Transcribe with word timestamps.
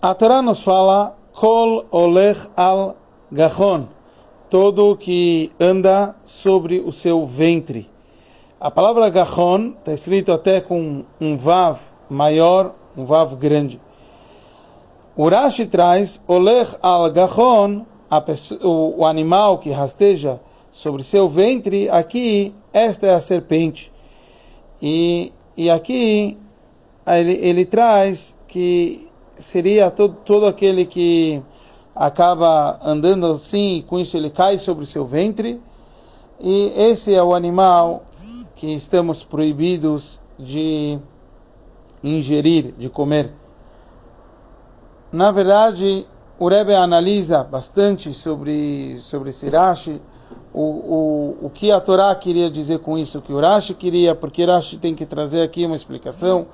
A 0.00 0.14
Torá 0.14 0.40
nos 0.40 0.60
fala 0.60 1.16
Kol 1.32 1.84
olech 1.90 2.48
al 2.56 2.94
gachon, 3.32 3.88
todo 4.48 4.96
que 4.96 5.50
anda 5.58 6.14
sobre 6.24 6.78
o 6.78 6.92
seu 6.92 7.26
ventre. 7.26 7.90
A 8.60 8.70
palavra 8.70 9.10
gachon 9.10 9.74
está 9.76 9.92
escrito 9.92 10.30
até 10.30 10.60
com 10.60 11.02
um 11.20 11.36
vav 11.36 11.80
maior, 12.08 12.76
um 12.96 13.04
vav 13.04 13.34
grande. 13.34 13.80
O 15.16 15.28
Rashi 15.28 15.66
traz 15.66 16.22
olech 16.28 16.76
al 16.80 17.10
gachon, 17.10 17.84
o 18.62 19.04
animal 19.04 19.58
que 19.58 19.72
rasteja 19.72 20.40
sobre 20.70 21.02
seu 21.02 21.28
ventre, 21.28 21.90
aqui, 21.90 22.54
esta 22.72 23.08
é 23.08 23.14
a 23.14 23.20
serpente. 23.20 23.92
E, 24.80 25.32
e 25.56 25.68
aqui 25.68 26.38
ele, 27.04 27.32
ele 27.32 27.64
traz 27.64 28.38
que 28.46 29.08
seria 29.38 29.90
todo, 29.90 30.16
todo 30.24 30.46
aquele 30.46 30.84
que 30.84 31.42
acaba 31.94 32.78
andando 32.82 33.26
assim, 33.26 33.76
e 33.76 33.82
com 33.82 33.98
isso 33.98 34.16
ele 34.16 34.30
cai 34.30 34.58
sobre 34.58 34.84
o 34.84 34.86
seu 34.86 35.04
ventre. 35.04 35.60
E 36.40 36.72
esse 36.76 37.14
é 37.14 37.22
o 37.22 37.34
animal 37.34 38.04
que 38.54 38.72
estamos 38.74 39.24
proibidos 39.24 40.20
de 40.38 40.98
ingerir, 42.02 42.74
de 42.78 42.88
comer. 42.88 43.32
Na 45.10 45.32
verdade, 45.32 46.06
o 46.38 46.48
Rebbe 46.48 46.74
analisa 46.74 47.42
bastante 47.42 48.14
sobre, 48.14 48.98
sobre 49.00 49.30
esse 49.30 49.48
Rashi, 49.48 50.00
o, 50.52 50.62
o, 50.62 51.36
o 51.46 51.50
que 51.50 51.72
a 51.72 51.80
Torá 51.80 52.14
queria 52.14 52.50
dizer 52.50 52.78
com 52.78 52.96
isso, 52.96 53.18
o 53.18 53.22
que 53.22 53.32
o 53.32 53.40
Rashi 53.40 53.74
queria, 53.74 54.14
porque 54.14 54.44
Rashi 54.44 54.78
tem 54.78 54.94
que 54.94 55.06
trazer 55.06 55.42
aqui 55.42 55.66
uma 55.66 55.76
explicação 55.76 56.46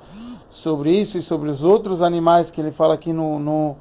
sobre 0.55 0.89
isso 0.89 1.17
e 1.17 1.21
sobre 1.21 1.49
os 1.49 1.65
outros 1.65 2.01
animais 2.01 2.49
que 2.49 2.61
ele 2.61 2.71
fala 2.71 2.93
aqui 2.93 3.11
no, 3.11 3.37
no, 3.37 3.75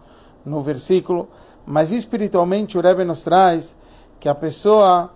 no 0.44 0.60
versículo. 0.60 1.28
Mas 1.64 1.92
espiritualmente 1.92 2.76
o 2.76 2.80
Rebbe 2.80 3.04
nos 3.04 3.22
traz 3.22 3.76
que 4.18 4.28
a 4.28 4.34
pessoa 4.34 5.12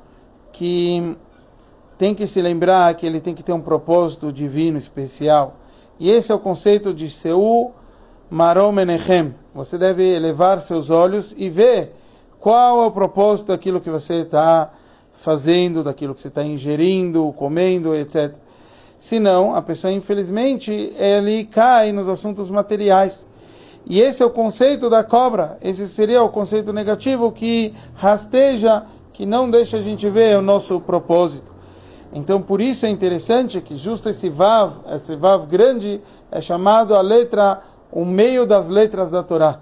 que 0.52 1.16
tem 1.98 2.14
que 2.14 2.28
se 2.28 2.40
lembrar 2.40 2.94
que 2.94 3.04
ele 3.04 3.20
tem 3.20 3.34
que 3.34 3.42
ter 3.42 3.52
um 3.52 3.60
propósito 3.60 4.32
divino 4.32 4.78
especial. 4.78 5.56
E 5.98 6.08
esse 6.08 6.30
é 6.30 6.34
o 6.34 6.38
conceito 6.38 6.94
de 6.94 7.10
Seu 7.10 7.72
Marom 8.30 8.70
Menechem. 8.70 9.34
Você 9.52 9.76
deve 9.76 10.04
elevar 10.04 10.60
seus 10.60 10.90
olhos 10.90 11.34
e 11.36 11.50
ver 11.50 11.92
qual 12.38 12.82
é 12.82 12.86
o 12.86 12.92
propósito 12.92 13.48
daquilo 13.48 13.80
que 13.80 13.90
você 13.90 14.22
está 14.22 14.70
fazendo, 15.14 15.82
daquilo 15.82 16.14
que 16.14 16.22
você 16.22 16.28
está 16.28 16.44
ingerindo, 16.44 17.32
comendo, 17.36 17.96
etc. 17.96 18.32
Senão, 18.98 19.54
a 19.54 19.62
pessoa, 19.62 19.92
infelizmente, 19.92 20.92
ele 20.98 21.44
cai 21.44 21.92
nos 21.92 22.08
assuntos 22.08 22.50
materiais. 22.50 23.24
E 23.86 24.00
esse 24.00 24.22
é 24.22 24.26
o 24.26 24.30
conceito 24.30 24.90
da 24.90 25.04
cobra. 25.04 25.56
Esse 25.62 25.86
seria 25.86 26.22
o 26.22 26.28
conceito 26.28 26.72
negativo 26.72 27.30
que 27.30 27.72
rasteja, 27.94 28.84
que 29.12 29.24
não 29.24 29.48
deixa 29.48 29.78
a 29.78 29.82
gente 29.82 30.10
ver 30.10 30.36
o 30.36 30.42
nosso 30.42 30.80
propósito. 30.80 31.50
Então, 32.12 32.42
por 32.42 32.60
isso 32.60 32.86
é 32.86 32.88
interessante 32.88 33.60
que 33.60 33.76
justo 33.76 34.08
esse 34.08 34.28
vav, 34.28 34.78
esse 34.92 35.14
vav 35.14 35.46
grande, 35.46 36.00
é 36.30 36.40
chamado 36.40 36.94
a 36.96 37.00
letra, 37.00 37.62
o 37.92 38.04
meio 38.04 38.46
das 38.46 38.68
letras 38.68 39.10
da 39.10 39.22
Torá. 39.22 39.60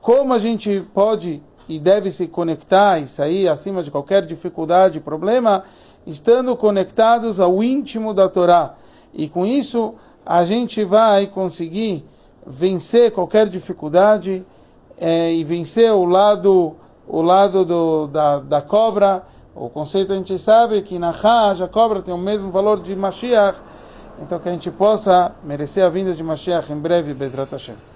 Como 0.00 0.34
a 0.34 0.38
gente 0.38 0.84
pode 0.92 1.42
e 1.68 1.78
deve 1.78 2.10
se 2.12 2.26
conectar 2.26 3.00
e 3.00 3.06
sair 3.06 3.48
acima 3.48 3.82
de 3.82 3.90
qualquer 3.90 4.24
dificuldade, 4.24 5.00
problema, 5.00 5.64
estando 6.06 6.56
conectados 6.56 7.40
ao 7.40 7.62
íntimo 7.62 8.14
da 8.14 8.28
Torá. 8.28 8.74
E 9.12 9.28
com 9.28 9.44
isso 9.44 9.94
a 10.24 10.44
gente 10.44 10.84
vai 10.84 11.26
conseguir 11.26 12.04
vencer 12.46 13.10
qualquer 13.10 13.48
dificuldade 13.48 14.44
é, 14.98 15.32
e 15.32 15.42
vencer 15.42 15.92
o 15.92 16.04
lado, 16.04 16.76
o 17.06 17.20
lado 17.20 17.64
do, 17.64 18.06
da, 18.06 18.38
da 18.38 18.62
cobra. 18.62 19.24
O 19.54 19.68
conceito 19.68 20.12
a 20.12 20.16
gente 20.16 20.38
sabe 20.38 20.82
que 20.82 20.98
na 20.98 21.10
Hajj 21.10 21.62
a 21.62 21.68
cobra 21.68 22.02
tem 22.02 22.14
o 22.14 22.18
mesmo 22.18 22.50
valor 22.50 22.80
de 22.80 22.94
Mashiach. 22.94 23.58
Então 24.20 24.38
que 24.38 24.48
a 24.48 24.52
gente 24.52 24.70
possa 24.70 25.32
merecer 25.42 25.84
a 25.84 25.88
vinda 25.88 26.14
de 26.14 26.22
Mashiach 26.22 26.72
em 26.72 26.78
breve, 26.78 27.12
Bezrat 27.12 27.50
Hashem. 27.50 27.95